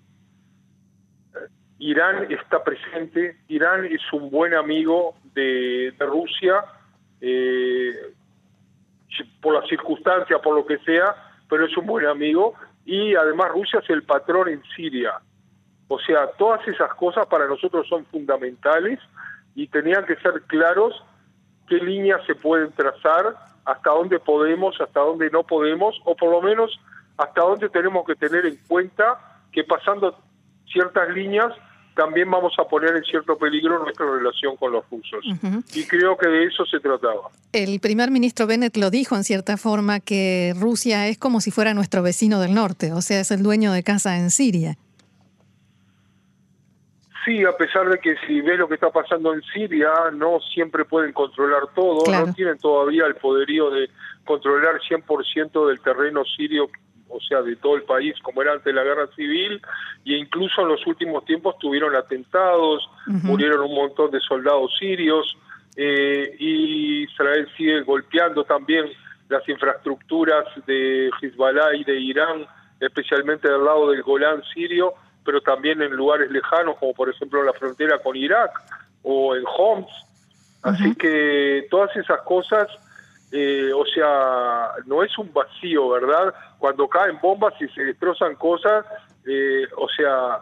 Irán 1.81 2.31
está 2.31 2.63
presente, 2.63 3.37
Irán 3.47 3.85
es 3.85 4.01
un 4.13 4.29
buen 4.29 4.53
amigo 4.53 5.15
de, 5.33 5.91
Rusia, 5.99 6.63
eh, 7.19 8.13
por 9.41 9.53
las 9.53 9.67
circunstancias, 9.67 10.39
por 10.41 10.55
lo 10.55 10.65
que 10.65 10.77
sea, 10.79 11.15
pero 11.49 11.65
es 11.65 11.75
un 11.77 11.85
buen 11.85 12.05
amigo, 12.05 12.53
y 12.85 13.15
además 13.15 13.49
Rusia 13.51 13.79
es 13.83 13.89
el 13.89 14.03
patrón 14.03 14.49
en 14.49 14.63
Siria. 14.75 15.13
O 15.87 15.99
sea, 15.99 16.27
todas 16.37 16.65
esas 16.67 16.93
cosas 16.95 17.25
para 17.27 17.47
nosotros 17.47 17.87
son 17.87 18.05
fundamentales 18.05 18.99
y 19.55 19.67
tenían 19.67 20.05
que 20.05 20.15
ser 20.17 20.41
claros 20.47 21.03
qué 21.67 21.75
líneas 21.75 22.21
se 22.25 22.35
pueden 22.35 22.71
trazar, 22.71 23.35
hasta 23.65 23.89
dónde 23.91 24.19
podemos, 24.19 24.79
hasta 24.79 25.01
dónde 25.01 25.29
no 25.29 25.43
podemos, 25.43 25.99
o 26.05 26.15
por 26.15 26.31
lo 26.31 26.41
menos 26.41 26.79
hasta 27.17 27.41
dónde 27.41 27.69
tenemos 27.69 28.05
que 28.05 28.15
tener 28.15 28.45
en 28.45 28.57
cuenta 28.67 29.19
que 29.51 29.63
pasando 29.63 30.17
ciertas 30.71 31.09
líneas 31.09 31.53
también 31.95 32.29
vamos 32.29 32.53
a 32.57 32.63
poner 32.63 32.95
en 32.95 33.03
cierto 33.03 33.37
peligro 33.37 33.79
nuestra 33.79 34.05
relación 34.09 34.55
con 34.55 34.71
los 34.71 34.83
rusos. 34.89 35.23
Y 35.73 35.85
creo 35.85 36.17
que 36.17 36.27
de 36.27 36.45
eso 36.45 36.65
se 36.65 36.79
trataba. 36.79 37.29
El 37.51 37.79
primer 37.79 38.11
ministro 38.11 38.47
Bennett 38.47 38.77
lo 38.77 38.89
dijo 38.89 39.15
en 39.15 39.23
cierta 39.23 39.57
forma 39.57 39.99
que 39.99 40.53
Rusia 40.59 41.07
es 41.07 41.17
como 41.17 41.41
si 41.41 41.51
fuera 41.51 41.73
nuestro 41.73 42.01
vecino 42.01 42.39
del 42.39 42.53
norte, 42.53 42.93
o 42.93 43.01
sea, 43.01 43.19
es 43.19 43.31
el 43.31 43.43
dueño 43.43 43.71
de 43.71 43.83
casa 43.83 44.17
en 44.17 44.31
Siria. 44.31 44.77
Sí, 47.23 47.43
a 47.43 47.55
pesar 47.55 47.87
de 47.87 47.99
que 47.99 48.15
si 48.25 48.41
ves 48.41 48.57
lo 48.57 48.67
que 48.67 48.73
está 48.75 48.89
pasando 48.89 49.33
en 49.33 49.43
Siria, 49.53 49.91
no 50.11 50.39
siempre 50.39 50.85
pueden 50.85 51.13
controlar 51.13 51.67
todo, 51.75 52.03
no 52.11 52.33
tienen 52.33 52.57
todavía 52.57 53.05
el 53.05 53.15
poderío 53.15 53.69
de 53.69 53.89
controlar 54.25 54.79
100% 54.81 55.67
del 55.67 55.79
terreno 55.81 56.23
sirio 56.25 56.67
o 57.11 57.19
sea, 57.19 57.41
de 57.41 57.55
todo 57.55 57.75
el 57.75 57.83
país, 57.83 58.15
como 58.21 58.41
era 58.41 58.53
antes 58.53 58.65
de 58.65 58.73
la 58.73 58.83
guerra 58.83 59.07
civil, 59.15 59.61
e 60.05 60.13
incluso 60.13 60.61
en 60.61 60.69
los 60.69 60.85
últimos 60.87 61.25
tiempos 61.25 61.57
tuvieron 61.59 61.95
atentados, 61.95 62.89
murieron 63.05 63.61
un 63.61 63.75
montón 63.75 64.11
de 64.11 64.19
soldados 64.19 64.71
sirios, 64.79 65.37
eh, 65.75 66.35
y 66.39 67.03
Israel 67.03 67.47
sigue 67.55 67.81
golpeando 67.81 68.43
también 68.43 68.85
las 69.29 69.47
infraestructuras 69.47 70.45
de 70.65 71.09
Hezbollah 71.21 71.75
y 71.75 71.83
de 71.83 71.99
Irán, 71.99 72.45
especialmente 72.79 73.49
del 73.49 73.63
lado 73.63 73.91
del 73.91 74.03
Golán 74.03 74.43
sirio, 74.53 74.93
pero 75.23 75.41
también 75.41 75.81
en 75.81 75.91
lugares 75.91 76.29
lejanos, 76.31 76.77
como 76.77 76.93
por 76.93 77.09
ejemplo 77.09 77.43
la 77.43 77.53
frontera 77.53 77.99
con 77.99 78.15
Irak 78.15 78.51
o 79.03 79.35
en 79.35 79.43
Homs. 79.45 79.91
Así 80.63 80.93
que 80.95 81.67
todas 81.71 81.95
esas 81.95 82.21
cosas 82.21 82.67
eh, 83.31 83.71
o 83.73 83.85
sea, 83.85 84.71
no 84.85 85.03
es 85.03 85.17
un 85.17 85.31
vacío, 85.31 85.89
¿verdad? 85.89 86.33
Cuando 86.59 86.87
caen 86.87 87.17
bombas 87.21 87.53
y 87.61 87.67
se 87.69 87.83
destrozan 87.83 88.35
cosas, 88.35 88.85
eh, 89.25 89.65
o 89.77 89.87
sea, 89.89 90.41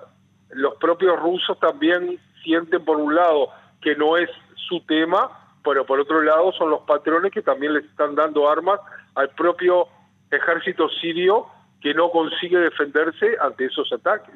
los 0.52 0.76
propios 0.76 1.20
rusos 1.20 1.60
también 1.60 2.20
sienten 2.44 2.84
por 2.84 2.98
un 2.98 3.14
lado 3.14 3.50
que 3.82 3.96
no 3.96 4.18
es 4.18 4.30
su 4.68 4.82
tema, 4.82 5.30
pero 5.64 5.86
por 5.86 6.00
otro 6.00 6.22
lado 6.22 6.52
son 6.54 6.72
los 6.72 6.82
patrones 6.82 7.32
que 7.32 7.42
también 7.42 7.74
les 7.74 7.86
están 7.86 8.16
dando 8.16 8.50
armas 8.50 8.80
al 9.16 9.30
propio 9.30 9.88
ejército 10.32 10.90
sirio 11.02 11.46
que 11.82 11.94
no 11.94 12.10
consigue 12.10 12.58
defenderse 12.58 13.38
ante 13.40 13.66
esos 13.66 13.92
ataques. 13.94 14.36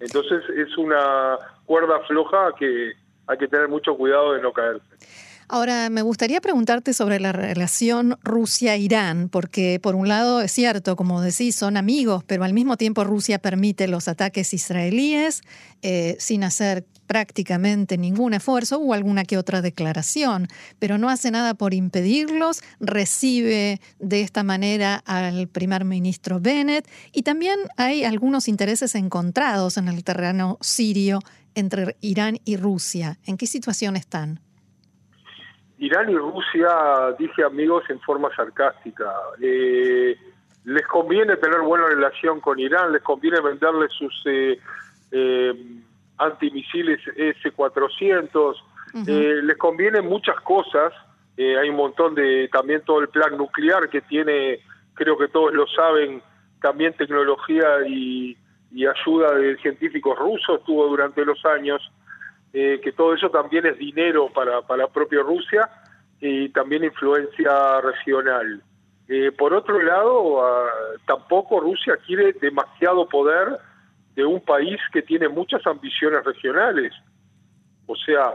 Entonces 0.00 0.42
es 0.56 0.76
una 0.76 1.38
cuerda 1.66 2.00
floja 2.00 2.52
que 2.58 2.92
hay 3.26 3.38
que 3.38 3.46
tener 3.46 3.68
mucho 3.68 3.96
cuidado 3.96 4.32
de 4.32 4.42
no 4.42 4.52
caerse. 4.52 5.31
Ahora, 5.54 5.90
me 5.90 6.00
gustaría 6.00 6.40
preguntarte 6.40 6.94
sobre 6.94 7.20
la 7.20 7.30
relación 7.30 8.16
Rusia-Irán, 8.22 9.28
porque 9.28 9.78
por 9.82 9.94
un 9.96 10.08
lado 10.08 10.40
es 10.40 10.50
cierto, 10.50 10.96
como 10.96 11.20
decís, 11.20 11.56
son 11.56 11.76
amigos, 11.76 12.24
pero 12.24 12.44
al 12.44 12.54
mismo 12.54 12.78
tiempo 12.78 13.04
Rusia 13.04 13.38
permite 13.38 13.86
los 13.86 14.08
ataques 14.08 14.54
israelíes 14.54 15.42
eh, 15.82 16.16
sin 16.18 16.42
hacer 16.42 16.86
prácticamente 17.06 17.98
ningún 17.98 18.32
esfuerzo 18.32 18.78
o 18.78 18.94
alguna 18.94 19.24
que 19.24 19.36
otra 19.36 19.60
declaración, 19.60 20.48
pero 20.78 20.96
no 20.96 21.10
hace 21.10 21.30
nada 21.30 21.52
por 21.52 21.74
impedirlos, 21.74 22.62
recibe 22.80 23.82
de 23.98 24.22
esta 24.22 24.44
manera 24.44 25.02
al 25.04 25.48
primer 25.48 25.84
ministro 25.84 26.40
Bennett 26.40 26.88
y 27.12 27.24
también 27.24 27.58
hay 27.76 28.04
algunos 28.04 28.48
intereses 28.48 28.94
encontrados 28.94 29.76
en 29.76 29.88
el 29.88 30.02
terreno 30.02 30.56
sirio 30.62 31.18
entre 31.54 31.98
Irán 32.00 32.38
y 32.46 32.56
Rusia. 32.56 33.18
¿En 33.26 33.36
qué 33.36 33.46
situación 33.46 33.96
están? 33.96 34.40
Irán 35.82 36.08
y 36.10 36.16
Rusia, 36.16 37.12
dije 37.18 37.42
amigos 37.42 37.82
en 37.88 37.98
forma 38.02 38.32
sarcástica, 38.36 39.12
eh, 39.40 40.16
les 40.64 40.86
conviene 40.86 41.36
tener 41.38 41.60
buena 41.62 41.86
relación 41.86 42.40
con 42.40 42.60
Irán, 42.60 42.92
les 42.92 43.02
conviene 43.02 43.40
venderle 43.40 43.88
sus 43.88 44.14
eh, 44.26 44.60
eh, 45.10 45.52
antimisiles 46.18 47.00
S-400, 47.16 48.54
les 48.94 49.56
conviene 49.56 50.02
muchas 50.02 50.40
cosas, 50.42 50.92
hay 51.36 51.68
un 51.68 51.76
montón 51.76 52.14
de, 52.14 52.48
también 52.52 52.82
todo 52.82 53.00
el 53.00 53.08
plan 53.08 53.36
nuclear 53.36 53.88
que 53.88 54.02
tiene, 54.02 54.60
creo 54.94 55.18
que 55.18 55.26
todos 55.26 55.52
lo 55.52 55.66
saben, 55.66 56.22
también 56.60 56.92
tecnología 56.92 57.88
y, 57.88 58.36
y 58.70 58.86
ayuda 58.86 59.34
de 59.34 59.56
científicos 59.56 60.16
rusos 60.16 60.62
tuvo 60.64 60.86
durante 60.86 61.24
los 61.24 61.44
años. 61.44 61.82
Eh, 62.52 62.80
que 62.82 62.92
todo 62.92 63.14
eso 63.14 63.30
también 63.30 63.64
es 63.64 63.78
dinero 63.78 64.28
para, 64.34 64.60
para 64.62 64.82
la 64.84 64.88
propia 64.88 65.22
Rusia 65.22 65.70
y 66.20 66.50
también 66.50 66.84
influencia 66.84 67.80
regional. 67.80 68.62
Eh, 69.08 69.32
por 69.32 69.54
otro 69.54 69.80
lado, 69.82 70.44
ah, 70.44 70.70
tampoco 71.06 71.60
Rusia 71.60 71.98
quiere 72.06 72.32
demasiado 72.34 73.08
poder 73.08 73.58
de 74.14 74.24
un 74.24 74.40
país 74.40 74.78
que 74.92 75.02
tiene 75.02 75.28
muchas 75.28 75.66
ambiciones 75.66 76.24
regionales. 76.24 76.92
O 77.86 77.96
sea, 77.96 78.34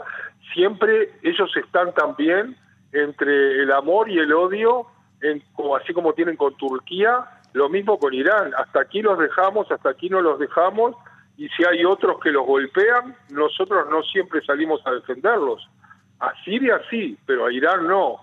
siempre 0.53 1.11
ellos 1.23 1.55
están 1.55 1.93
también 1.93 2.57
entre 2.91 3.63
el 3.63 3.71
amor 3.71 4.09
y 4.09 4.17
el 4.17 4.33
odio, 4.33 4.87
en, 5.21 5.41
así 5.79 5.93
como 5.93 6.13
tienen 6.13 6.35
con 6.35 6.55
Turquía, 6.57 7.25
lo 7.53 7.69
mismo 7.69 7.97
con 7.97 8.13
Irán. 8.13 8.51
Hasta 8.57 8.81
aquí 8.81 9.01
los 9.01 9.17
dejamos, 9.17 9.71
hasta 9.71 9.89
aquí 9.89 10.09
no 10.09 10.21
los 10.21 10.39
dejamos, 10.39 10.95
y 11.37 11.47
si 11.49 11.63
hay 11.63 11.85
otros 11.85 12.19
que 12.19 12.31
los 12.31 12.45
golpean, 12.45 13.15
nosotros 13.29 13.87
no 13.91 14.01
siempre 14.03 14.41
salimos 14.41 14.81
a 14.85 14.91
defenderlos. 14.91 15.69
A 16.19 16.33
Siria 16.43 16.81
sí, 16.89 17.15
pero 17.27 17.45
a 17.45 17.53
Irán 17.53 17.87
no. 17.87 18.17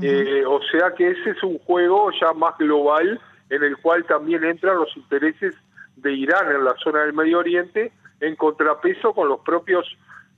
Eh, 0.00 0.42
o 0.44 0.60
sea 0.62 0.92
que 0.96 1.10
ese 1.10 1.30
es 1.30 1.42
un 1.44 1.58
juego 1.58 2.10
ya 2.18 2.32
más 2.32 2.56
global 2.58 3.20
en 3.50 3.62
el 3.62 3.76
cual 3.76 4.04
también 4.06 4.42
entran 4.42 4.78
los 4.78 4.96
intereses 4.96 5.54
de 5.96 6.12
Irán 6.12 6.50
en 6.50 6.64
la 6.64 6.74
zona 6.82 7.02
del 7.02 7.12
Medio 7.12 7.38
Oriente 7.38 7.92
en 8.20 8.34
contrapeso 8.36 9.12
con 9.12 9.28
los 9.28 9.40
propios 9.40 9.86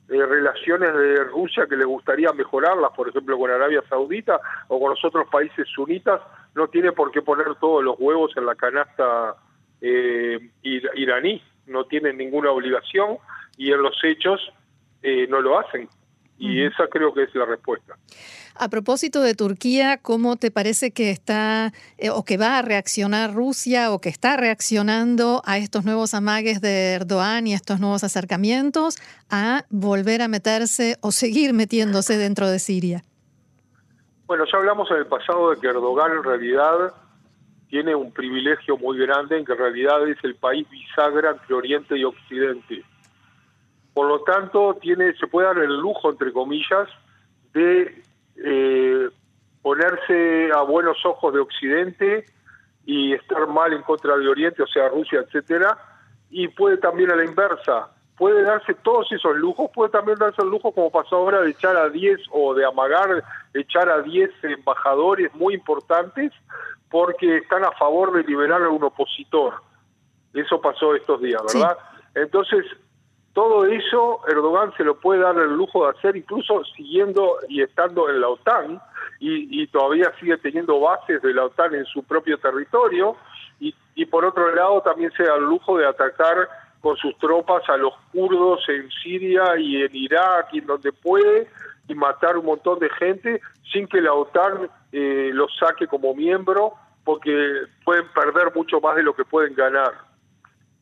eh, 0.09 0.27
relaciones 0.27 0.93
de 0.93 1.25
Rusia 1.25 1.67
que 1.69 1.77
le 1.77 1.85
gustaría 1.85 2.33
mejorarlas, 2.33 2.91
por 2.95 3.09
ejemplo 3.09 3.39
con 3.39 3.51
Arabia 3.51 3.83
Saudita 3.89 4.41
o 4.69 4.79
con 4.81 4.91
los 4.91 5.05
otros 5.05 5.29
países 5.29 5.67
sunitas, 5.69 6.21
no 6.55 6.69
tiene 6.69 6.93
por 6.93 7.13
qué 7.13 7.23
poner 7.23 7.55
todos 7.61 7.83
los 7.83 7.97
huevos 7.99 8.37
en 8.37 8.45
la 8.45 8.57
canasta 8.57 9.37
eh, 9.81 10.51
iraní 10.63 11.41
no 11.67 11.85
tienen 11.85 12.17
ninguna 12.17 12.51
obligación 12.51 13.19
y 13.57 13.73
en 13.73 13.83
los 13.83 13.97
hechos 14.05 14.41
eh, 15.03 15.27
no 15.29 15.41
lo 15.41 15.59
hacen. 15.59 15.89
Y 16.39 16.63
esa 16.63 16.87
creo 16.89 17.15
que 17.15 17.23
es 17.23 17.35
la 17.35 17.47
respuesta. 17.47 17.97
A 18.59 18.69
propósito 18.69 19.23
de 19.23 19.35
Turquía, 19.35 19.99
¿cómo 20.03 20.37
te 20.37 20.51
parece 20.51 20.91
que 20.91 21.11
está 21.11 21.73
eh, 21.99 22.11
o 22.11 22.25
que 22.25 22.37
va 22.37 22.59
a 22.59 22.63
reaccionar 22.63 23.35
Rusia 23.35 23.91
o 23.91 24.01
que 24.01 24.09
está 24.09 24.37
reaccionando 24.37 25.43
a 25.45 25.59
estos 25.59 25.85
nuevos 25.85 26.15
amagues 26.15 26.61
de 26.61 26.95
Erdogan 26.95 27.47
y 27.47 27.55
estos 27.55 27.81
nuevos 27.81 28.05
acercamientos 28.05 28.97
a 29.31 29.65
volver 29.71 30.23
a 30.23 30.29
meterse 30.29 30.97
o 31.01 31.11
seguir 31.11 31.53
metiéndose 31.53 32.19
dentro 32.19 32.49
de 32.49 32.59
Siria? 32.59 33.03
Bueno, 34.27 34.45
ya 34.51 34.59
hablamos 34.59 34.91
en 34.91 34.99
el 34.99 35.07
pasado 35.07 35.51
de 35.51 35.61
que 35.61 35.69
Erdogan 35.69 36.13
en 36.13 36.25
realidad 36.25 36.93
tiene 37.69 37.95
un 37.95 38.13
privilegio 38.13 38.77
muy 38.77 38.99
grande 38.99 39.39
en 39.39 39.45
que 39.45 39.53
en 39.53 39.59
realidad 39.59 40.09
es 40.09 40.19
el 40.23 40.37
país 40.37 40.69
bisagra 40.71 41.31
entre 41.31 41.55
Oriente 41.55 41.99
y 41.99 42.05
Occidente. 42.05 42.85
Por 43.93 44.09
lo 44.09 44.23
tanto, 44.23 44.77
tiene, 44.81 45.15
se 45.15 45.27
puede 45.27 45.49
dar 45.49 45.59
el 45.59 45.79
lujo, 45.79 46.11
entre 46.11 46.33
comillas, 46.33 46.89
de 47.53 48.03
eh, 48.37 49.09
ponerse 49.63 50.51
a 50.55 50.63
buenos 50.63 50.99
ojos 51.05 51.33
de 51.33 51.41
Occidente 51.41 52.27
y 52.85 53.15
estar 53.15 53.47
mal 53.49 53.73
en 53.73 53.83
contra 53.83 54.17
de 54.17 54.29
Oriente, 54.29 54.63
o 54.63 54.67
sea, 54.67 54.89
Rusia, 54.89 55.21
etcétera, 55.21 55.77
y 56.31 56.49
puede 56.49 56.77
también 56.77 57.11
a 57.11 57.17
la 57.17 57.25
inversa, 57.25 57.91
puede 58.17 58.43
darse 58.43 58.75
todos 58.75 59.11
esos 59.13 59.37
lujos, 59.37 59.71
puede 59.75 59.91
también 59.91 60.19
darse 60.19 60.43
el 60.43 60.49
lujo 60.49 60.73
como 60.73 60.91
pasó 60.91 61.17
ahora 61.17 61.43
de 61.43 61.51
echar 61.51 61.77
a 61.77 61.89
10 61.89 62.21
o 62.33 62.55
de 62.55 62.65
amagar, 62.65 63.23
echar 63.55 63.89
a 63.89 64.01
10 64.03 64.31
embajadores 64.45 65.35
muy 65.35 65.55
importantes 65.55 66.33
porque 66.91 67.39
están 67.39 67.65
a 67.65 67.73
favor 67.73 68.13
de 68.13 68.23
liberar 68.23 68.63
a 68.63 68.71
un 68.71 68.85
opositor. 68.85 69.55
Eso 70.33 70.61
pasó 70.61 70.95
estos 70.95 71.21
días, 71.21 71.43
¿verdad? 71.53 71.77
Entonces, 72.15 72.65
todo 73.33 73.67
eso 73.67 74.21
Erdogan 74.29 74.73
se 74.77 74.85
lo 74.85 74.99
puede 74.99 75.21
dar 75.21 75.37
el 75.37 75.55
lujo 75.55 75.85
de 75.85 75.99
hacer, 75.99 76.17
incluso 76.17 76.65
siguiendo 76.77 77.37
y 77.49 77.63
estando 77.63 78.09
en 78.09 78.21
la 78.21 78.29
OTAN, 78.29 78.81
y, 79.19 79.67
todavía 79.69 80.13
sigue 80.21 80.37
teniendo 80.37 80.79
bases 80.79 81.23
de 81.23 81.33
la 81.33 81.45
OTAN 81.45 81.75
en 81.75 81.87
su 81.87 82.03
propio 82.03 82.39
territorio, 82.39 83.17
y, 83.61 83.75
y 83.95 84.05
por 84.07 84.25
otro 84.25 84.55
lado 84.55 84.83
también 84.83 85.11
se 85.17 85.25
da 85.25 85.37
el 85.37 85.45
lujo 85.45 85.79
de 85.79 85.87
atacar 85.87 86.49
con 86.87 86.97
sus 86.99 87.19
tropas 87.19 87.69
a 87.69 87.77
los 87.77 87.93
kurdos 88.13 88.61
en 88.69 88.89
Siria 89.03 89.59
y 89.59 89.83
en 89.83 89.91
Irak 89.93 90.51
y 90.53 90.61
donde 90.61 90.93
puede 90.93 91.49
y 91.89 91.97
matar 91.97 92.37
un 92.37 92.47
montón 92.47 92.79
de 92.79 92.89
gente 92.91 93.41
sin 93.73 93.89
que 93.89 94.01
la 94.01 94.13
OTAN 94.13 94.71
eh, 94.93 95.31
los 95.33 95.51
saque 95.59 95.89
como 95.89 96.15
miembro 96.15 96.75
porque 97.03 97.63
pueden 97.85 98.07
perder 98.15 98.55
mucho 98.55 98.81
más 98.81 98.95
de 98.95 99.03
lo 99.03 99.17
que 99.17 99.25
pueden 99.25 99.57
ganar. 99.57 99.95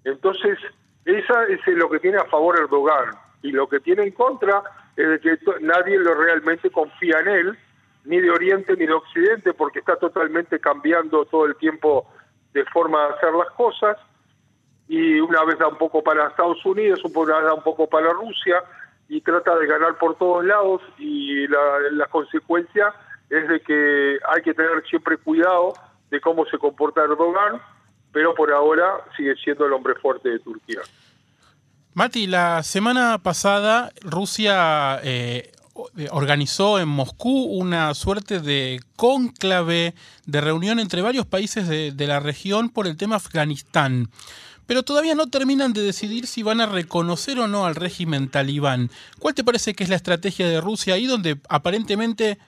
Entonces, 0.05 0.59
esa 1.07 1.45
es 1.45 1.67
lo 1.69 1.89
que 1.89 2.01
tiene 2.01 2.19
a 2.19 2.27
favor 2.27 2.59
Erdogan 2.59 3.15
y 3.41 3.53
lo 3.53 3.67
que 3.67 3.81
tiene 3.81 4.03
en 4.03 4.13
contra 4.13 4.63
es 4.99 5.09
de 5.09 5.21
que 5.21 5.39
nadie 5.63 5.97
lo 5.97 6.15
realmente 6.17 6.69
confía 6.69 7.21
en 7.21 7.29
él, 7.29 7.59
ni 8.05 8.21
de 8.21 8.31
Oriente 8.31 8.77
ni 8.77 8.85
de 8.85 8.93
Occidente, 8.93 9.55
porque 9.55 9.79
está 9.79 9.97
totalmente 9.97 10.61
cambiando 10.61 11.25
todo 11.25 11.47
el 11.47 11.57
tiempo 11.57 12.07
de 12.53 12.63
forma 12.67 13.07
de 13.07 13.15
hacer 13.15 13.33
las 13.33 13.49
cosas 13.53 13.97
y 14.89 15.21
una 15.21 15.45
vez 15.45 15.59
da 15.59 15.69
un 15.69 15.79
poco 15.79 16.03
para 16.03 16.29
Estados 16.29 16.65
Unidos, 16.65 17.01
una 17.05 17.37
vez 17.37 17.45
da 17.47 17.55
un 17.55 17.63
poco 17.63 17.89
para 17.89 18.13
Rusia 18.13 18.63
y 19.09 19.21
trata 19.21 19.57
de 19.57 19.67
ganar 19.67 19.97
por 19.99 20.17
todos 20.17 20.45
lados 20.45 20.83
y 20.99 21.47
la, 21.49 21.59
la 21.93 22.07
consecuencia 22.07 22.93
es 23.31 23.49
de 23.49 23.61
que 23.61 24.19
hay 24.29 24.43
que 24.43 24.55
tener 24.55 24.83
siempre 24.89 25.17
cuidado 25.19 25.75
de 26.11 26.21
cómo 26.21 26.45
se 26.47 26.59
comporta 26.59 27.03
Erdogan, 27.03 27.61
pero 28.13 28.35
por 28.35 28.53
ahora 28.53 29.01
sigue 29.17 29.35
siendo 29.37 29.67
el 29.67 29.73
hombre 29.73 29.95
fuerte 29.97 30.29
de 30.29 30.39
Turquía. 30.39 30.81
Mati, 31.95 32.27
la 32.27 32.63
semana 32.63 33.19
pasada 33.23 33.93
Rusia 34.03 35.01
eh, 35.03 35.53
organizó 36.11 36.79
en 36.79 36.89
Moscú 36.89 37.45
una 37.45 37.95
suerte 37.95 38.41
de 38.41 38.81
cónclave 38.97 39.95
de 40.27 40.41
reunión 40.41 40.79
entre 40.79 41.03
varios 41.03 41.27
países 41.27 41.69
de, 41.69 41.93
de 41.93 42.07
la 42.07 42.21
región 42.21 42.69
por 42.69 42.87
el 42.87 42.97
tema 42.97 43.17
Afganistán 43.17 44.09
pero 44.67 44.83
todavía 44.83 45.15
no 45.15 45.29
terminan 45.29 45.73
de 45.73 45.83
decidir 45.83 46.27
si 46.27 46.43
van 46.43 46.61
a 46.61 46.67
reconocer 46.67 47.39
o 47.39 47.47
no 47.47 47.67
al 47.67 47.75
régimen 47.75 48.29
talibán. 48.29 48.91
¿Cuál 49.19 49.35
te 49.35 49.45
parece 49.45 49.75
que 49.75 49.85
es 49.85 49.91
la 49.91 49.97
estrategia 49.97 50.49
de 50.49 50.61
Rusia 50.61 50.95
ahí 50.95 51.07
donde 51.07 51.39
aparentemente 51.49 52.39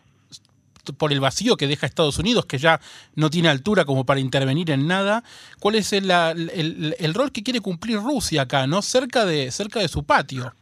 por 0.93 1.13
el 1.13 1.21
vacío 1.21 1.57
que 1.57 1.67
deja 1.67 1.87
Estados 1.87 2.19
Unidos, 2.19 2.47
que 2.47 2.59
ya 2.59 2.81
no 3.15 3.31
tiene 3.31 3.49
altura 3.49 3.85
como 3.85 4.07
para 4.07 4.21
intervenir 4.21 4.71
en 4.71 4.87
nada, 4.87 5.25
¿cuál 5.59 5.75
es 5.75 5.93
el, 5.93 6.11
el, 6.11 7.15
rol 7.15 7.33
que 7.33 7.43
quiere 7.43 7.61
cumplir 7.61 7.99
Rusia 7.99 8.43
acá, 8.43 8.67
no 8.67 8.83
cerca 8.83 9.25
de 9.25 9.51
cerca 9.51 9.81
de 9.81 9.89
su 9.89 10.05
patio? 10.05 10.53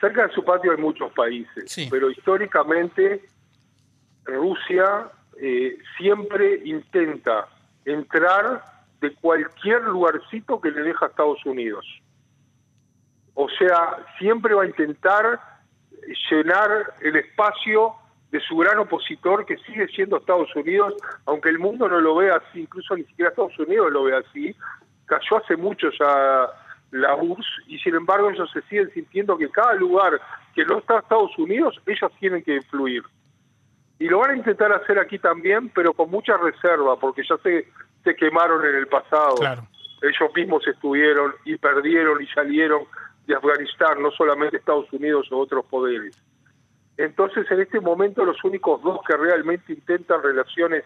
Cerca 0.00 0.26
de 0.26 0.34
su 0.34 0.44
patio 0.44 0.72
hay 0.72 0.78
muchos 0.78 1.12
países, 1.12 1.88
pero 1.90 2.10
históricamente 2.10 3.22
Rusia 4.24 5.10
eh, 5.40 5.76
siempre 5.98 6.62
intenta 6.64 7.48
entrar 7.84 8.73
de 9.04 9.14
cualquier 9.16 9.82
lugarcito 9.82 10.60
que 10.60 10.70
le 10.70 10.82
deja 10.82 11.04
a 11.04 11.08
Estados 11.10 11.44
Unidos. 11.44 11.84
O 13.34 13.48
sea, 13.50 13.98
siempre 14.18 14.54
va 14.54 14.62
a 14.62 14.66
intentar 14.66 15.40
llenar 16.30 16.94
el 17.02 17.16
espacio 17.16 17.94
de 18.30 18.40
su 18.40 18.56
gran 18.56 18.78
opositor 18.78 19.44
que 19.44 19.58
sigue 19.58 19.86
siendo 19.88 20.16
Estados 20.16 20.54
Unidos, 20.56 20.94
aunque 21.26 21.50
el 21.50 21.58
mundo 21.58 21.86
no 21.86 22.00
lo 22.00 22.16
vea 22.16 22.36
así, 22.36 22.62
incluso 22.62 22.96
ni 22.96 23.04
siquiera 23.04 23.30
Estados 23.30 23.58
Unidos 23.58 23.92
lo 23.92 24.04
ve 24.04 24.16
así. 24.16 24.56
Cayó 25.04 25.36
hace 25.36 25.56
mucho 25.56 25.90
ya 25.98 26.48
la 26.92 27.14
URSS 27.16 27.46
y 27.66 27.78
sin 27.80 27.94
embargo 27.94 28.30
ellos 28.30 28.50
se 28.52 28.62
siguen 28.62 28.90
sintiendo 28.94 29.36
que 29.36 29.50
cada 29.50 29.74
lugar 29.74 30.18
que 30.54 30.64
no 30.64 30.78
está 30.78 30.98
Estados 30.98 31.36
Unidos, 31.36 31.78
ellos 31.86 32.10
tienen 32.18 32.42
que 32.42 32.56
influir. 32.56 33.02
Y 33.98 34.08
lo 34.08 34.20
van 34.20 34.30
a 34.30 34.36
intentar 34.36 34.72
hacer 34.72 34.98
aquí 34.98 35.18
también, 35.18 35.68
pero 35.68 35.92
con 35.92 36.10
mucha 36.10 36.36
reserva, 36.36 36.96
porque 36.96 37.22
ya 37.28 37.36
se 37.38 37.68
se 38.04 38.14
quemaron 38.14 38.64
en 38.64 38.76
el 38.76 38.86
pasado. 38.86 39.36
Ellos 40.02 40.30
mismos 40.36 40.66
estuvieron 40.68 41.32
y 41.44 41.56
perdieron 41.56 42.22
y 42.22 42.26
salieron 42.28 42.82
de 43.26 43.34
Afganistán, 43.34 44.02
no 44.02 44.10
solamente 44.10 44.58
Estados 44.58 44.92
Unidos 44.92 45.26
o 45.32 45.38
otros 45.38 45.64
poderes. 45.64 46.16
Entonces, 46.96 47.50
en 47.50 47.60
este 47.60 47.80
momento, 47.80 48.24
los 48.24 48.42
únicos 48.44 48.82
dos 48.82 49.00
que 49.06 49.16
realmente 49.16 49.72
intentan 49.72 50.22
relaciones 50.22 50.84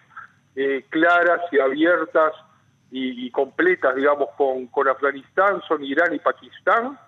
eh, 0.54 0.84
claras 0.88 1.40
y 1.52 1.58
abiertas 1.58 2.32
y, 2.90 3.30
completas, 3.32 3.94
digamos, 3.96 4.30
con, 4.38 4.66
con, 4.68 4.88
Afganistán 4.88 5.60
son 5.68 5.84
Irán 5.84 6.14
y 6.14 6.18
Pakistán. 6.20 6.98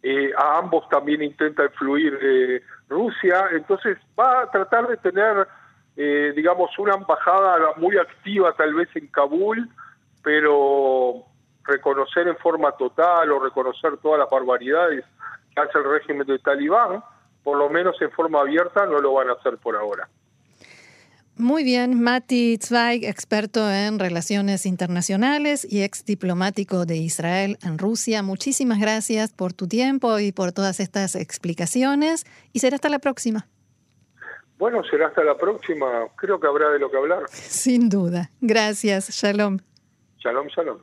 Eh, 0.00 0.30
a 0.36 0.58
ambos 0.58 0.88
también 0.90 1.22
intenta 1.22 1.64
influir 1.64 2.16
eh, 2.22 2.62
Rusia. 2.88 3.48
Entonces, 3.50 3.98
va 4.18 4.42
a 4.42 4.50
tratar 4.50 4.86
de 4.86 4.96
tener 4.98 5.48
eh, 5.96 6.32
digamos, 6.34 6.76
una 6.78 6.94
embajada 6.94 7.74
muy 7.76 7.96
activa 7.96 8.52
tal 8.56 8.74
vez 8.74 8.88
en 8.94 9.06
Kabul, 9.08 9.68
pero 10.22 11.24
reconocer 11.64 12.28
en 12.28 12.36
forma 12.38 12.72
total 12.72 13.30
o 13.30 13.38
reconocer 13.38 13.96
todas 13.98 14.18
las 14.18 14.30
barbaridades 14.30 15.04
que 15.54 15.60
hace 15.60 15.78
el 15.78 15.84
régimen 15.84 16.26
de 16.26 16.38
Talibán, 16.38 17.02
por 17.42 17.58
lo 17.58 17.68
menos 17.70 18.00
en 18.00 18.10
forma 18.10 18.40
abierta, 18.40 18.86
no 18.86 19.00
lo 19.00 19.12
van 19.14 19.28
a 19.28 19.32
hacer 19.32 19.56
por 19.58 19.76
ahora. 19.76 20.08
Muy 21.36 21.64
bien, 21.64 22.00
Mati 22.00 22.58
Zweig, 22.62 23.04
experto 23.04 23.68
en 23.68 23.98
relaciones 23.98 24.66
internacionales 24.66 25.66
y 25.68 25.82
ex 25.82 26.04
diplomático 26.04 26.86
de 26.86 26.96
Israel 26.96 27.58
en 27.64 27.78
Rusia. 27.78 28.22
Muchísimas 28.22 28.78
gracias 28.78 29.32
por 29.32 29.52
tu 29.52 29.66
tiempo 29.66 30.20
y 30.20 30.30
por 30.30 30.52
todas 30.52 30.78
estas 30.78 31.16
explicaciones 31.16 32.24
y 32.52 32.60
será 32.60 32.76
hasta 32.76 32.88
la 32.88 33.00
próxima. 33.00 33.48
Bueno, 34.64 34.82
será 34.82 35.08
hasta 35.08 35.22
la 35.22 35.36
próxima. 35.36 36.08
Creo 36.16 36.40
que 36.40 36.46
habrá 36.46 36.70
de 36.70 36.78
lo 36.78 36.90
que 36.90 36.96
hablar. 36.96 37.24
Sin 37.28 37.90
duda. 37.90 38.30
Gracias. 38.40 39.10
Shalom. 39.10 39.58
Shalom, 40.16 40.46
shalom. 40.46 40.78